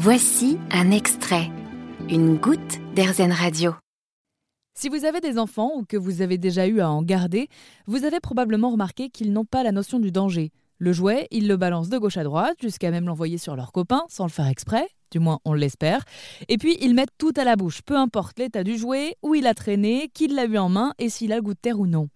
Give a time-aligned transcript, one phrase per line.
[0.00, 1.50] Voici un extrait,
[2.08, 3.74] une goutte d'Airzen Radio.
[4.78, 7.48] Si vous avez des enfants ou que vous avez déjà eu à en garder,
[7.88, 10.52] vous avez probablement remarqué qu'ils n'ont pas la notion du danger.
[10.78, 14.04] Le jouet, ils le balancent de gauche à droite, jusqu'à même l'envoyer sur leurs copains,
[14.08, 16.04] sans le faire exprès, du moins on l'espère.
[16.48, 19.46] Et puis ils mettent tout à la bouche, peu importe l'état du jouet, où il
[19.46, 22.08] a traîné, qui l'a eu en main et s'il a goût de terre ou non.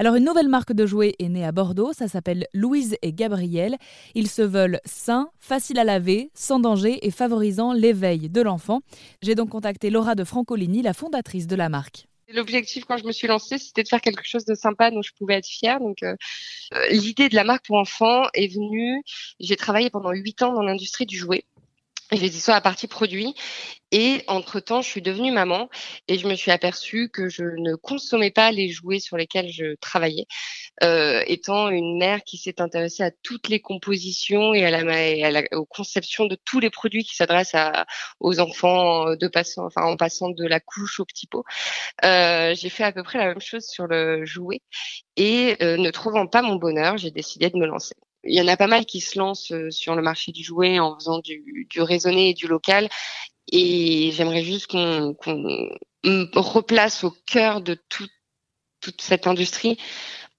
[0.00, 3.76] Alors une nouvelle marque de jouets est née à Bordeaux, ça s'appelle Louise et Gabriel.
[4.14, 8.80] Ils se veulent sains, faciles à laver, sans danger et favorisant l'éveil de l'enfant.
[9.22, 12.06] J'ai donc contacté Laura de Francolini, la fondatrice de la marque.
[12.32, 15.12] L'objectif quand je me suis lancée, c'était de faire quelque chose de sympa dont je
[15.14, 15.80] pouvais être fière.
[15.80, 16.14] Donc, euh,
[16.74, 19.02] euh, l'idée de la marque pour enfants est venue.
[19.40, 21.44] J'ai travaillé pendant huit ans dans l'industrie du jouet.
[22.10, 23.34] J'ai dit sur la partie produit.
[23.90, 25.70] Et entre-temps, je suis devenue maman
[26.08, 29.76] et je me suis aperçue que je ne consommais pas les jouets sur lesquels je
[29.76, 30.26] travaillais,
[30.82, 35.64] euh, étant une mère qui s'est intéressée à toutes les compositions et à la, aux
[35.64, 37.56] conceptions de tous les produits qui s'adressent
[38.20, 41.44] aux enfants de passant, enfin en passant de la couche au petit pot.
[42.04, 44.60] Euh, j'ai fait à peu près la même chose sur le jouet.
[45.16, 47.94] Et euh, ne trouvant pas mon bonheur, j'ai décidé de me lancer
[48.28, 50.78] il y en a pas mal qui se lancent euh, sur le marché du jouet
[50.78, 52.88] en faisant du, raisonné et du local.
[53.50, 55.16] Et j'aimerais juste qu'on
[56.36, 59.78] replace au cœur de toute cette industrie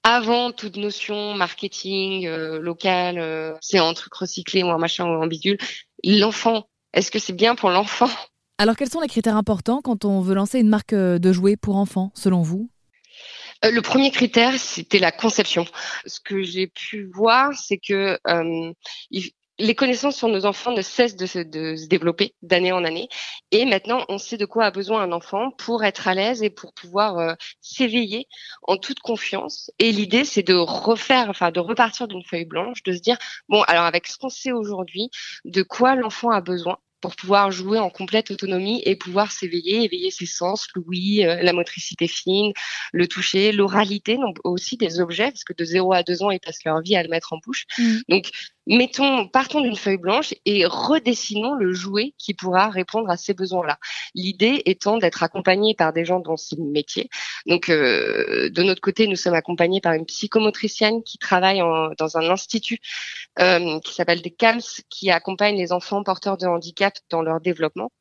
[0.03, 5.21] avant toute notion marketing euh, local, euh, c'est un truc recyclé ou un machin ou
[5.21, 5.57] un bidule.
[6.03, 8.09] L'enfant, est-ce que c'est bien pour l'enfant?
[8.57, 11.77] Alors quels sont les critères importants quand on veut lancer une marque de jouets pour
[11.77, 12.69] enfants, selon vous?
[13.65, 15.65] Euh, le premier critère, c'était la conception.
[16.05, 18.73] Ce que j'ai pu voir, c'est que euh,
[19.59, 21.39] les connaissances sur nos enfants ne cessent de se,
[21.87, 23.09] développer d'année en année.
[23.51, 26.49] Et maintenant, on sait de quoi a besoin un enfant pour être à l'aise et
[26.49, 28.27] pour pouvoir euh, s'éveiller
[28.63, 29.69] en toute confiance.
[29.77, 33.17] Et l'idée, c'est de refaire, enfin, de repartir d'une feuille blanche, de se dire,
[33.49, 35.09] bon, alors avec ce qu'on sait aujourd'hui,
[35.43, 40.11] de quoi l'enfant a besoin pour pouvoir jouer en complète autonomie et pouvoir s'éveiller, éveiller
[40.11, 42.51] ses sens, l'ouïe, euh, la motricité fine,
[42.93, 46.39] le toucher, l'oralité, donc aussi des objets, parce que de 0 à 2 ans, ils
[46.39, 47.65] passent leur vie à le mettre en bouche.
[47.77, 47.97] Mmh.
[48.09, 48.31] Donc,
[49.31, 53.79] partons d'une feuille blanche et redessinons le jouet qui pourra répondre à ces besoins-là.
[54.13, 57.09] L'idée étant d'être accompagné par des gens dont c'est le métier.
[57.47, 61.59] Donc, euh, de notre côté, nous sommes accompagnés par une psychomotricienne qui travaille
[61.97, 62.79] dans un institut
[63.39, 67.91] euh, qui s'appelle des CAMS, qui accompagne les enfants porteurs de handicap dans leur développement.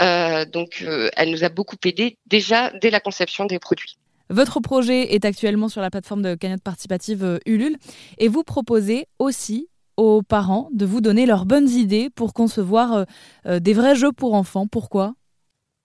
[0.00, 0.84] Euh, donc,
[1.16, 3.96] elle nous a beaucoup aidé déjà dès la conception des produits.
[4.30, 7.76] Votre projet est actuellement sur la plateforme de cagnotte participative Ulule
[8.18, 13.04] et vous proposez aussi aux parents de vous donner leurs bonnes idées pour concevoir euh,
[13.46, 14.66] euh, des vrais jeux pour enfants.
[14.66, 15.14] Pourquoi?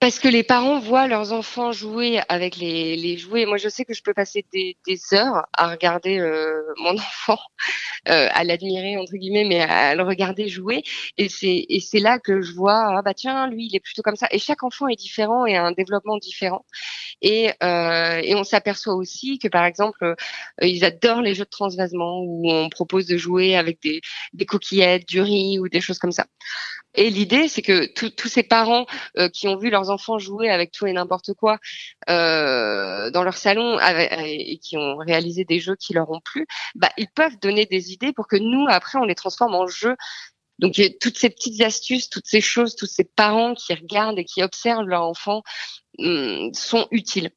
[0.00, 3.44] Parce que les parents voient leurs enfants jouer avec les, jouets.
[3.44, 4.74] Moi, je sais que je peux passer des,
[5.12, 7.38] heures à regarder euh, mon enfant,
[8.06, 10.82] à l'admirer entre guillemets, mais à le regarder jouer.
[11.18, 14.00] Et c'est et c'est là que je vois ah bah tiens lui il est plutôt
[14.00, 14.26] comme ça.
[14.30, 16.64] Et chaque enfant est différent et a un développement différent.
[17.22, 20.14] Et euh, et on s'aperçoit aussi que par exemple euh,
[20.62, 24.00] ils adorent les jeux de transvasement où on propose de jouer avec des
[24.32, 26.26] des coquillettes, du riz ou des choses comme ça.
[26.94, 28.84] Et l'idée, c'est que tous ces parents
[29.16, 31.58] euh, qui ont vu leurs enfants jouer avec tout et n'importe quoi
[32.08, 36.90] euh, dans leur salon et qui ont réalisé des jeux qui leur ont plu, bah,
[36.96, 39.96] ils peuvent donner des idées pour que nous, après, on les transforme en jeux.
[40.58, 44.42] Donc, toutes ces petites astuces, toutes ces choses, tous ces parents qui regardent et qui
[44.42, 45.42] observent leur enfant
[45.98, 47.30] sont utiles.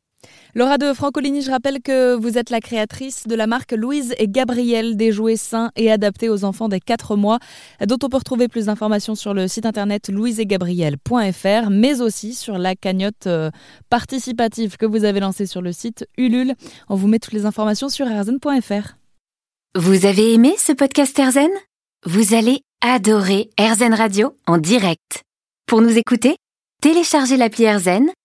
[0.55, 4.27] Laura de Francolini, je rappelle que vous êtes la créatrice de la marque Louise et
[4.27, 7.39] Gabriel, des jouets sains et adaptés aux enfants des 4 mois,
[7.83, 12.75] dont on peut retrouver plus d'informations sur le site internet louiseetgabriel.fr, mais aussi sur la
[12.75, 13.49] cagnotte euh,
[13.89, 16.53] participative que vous avez lancée sur le site Ulule.
[16.87, 18.95] On vous met toutes les informations sur erzen.fr.
[19.75, 21.49] Vous avez aimé ce podcast Erzen?
[22.05, 25.23] Vous allez adorer Erzen Radio en direct.
[25.65, 26.35] Pour nous écouter,
[26.79, 28.05] téléchargez l'appli Erzen